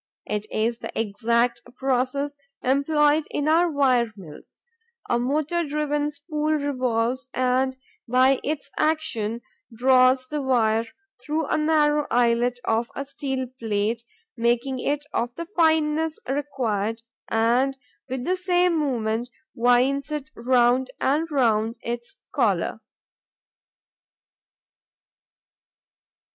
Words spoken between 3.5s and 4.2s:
wire